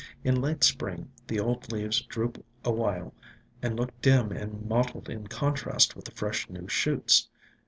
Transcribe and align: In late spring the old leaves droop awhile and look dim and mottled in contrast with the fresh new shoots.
In 0.23 0.41
late 0.41 0.63
spring 0.63 1.11
the 1.27 1.39
old 1.39 1.71
leaves 1.71 2.01
droop 2.01 2.43
awhile 2.65 3.13
and 3.61 3.77
look 3.79 3.91
dim 4.01 4.31
and 4.31 4.67
mottled 4.67 5.11
in 5.11 5.27
contrast 5.27 5.95
with 5.95 6.05
the 6.05 6.11
fresh 6.11 6.49
new 6.49 6.67
shoots. 6.67 7.29